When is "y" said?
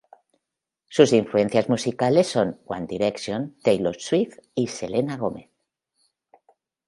4.55-4.65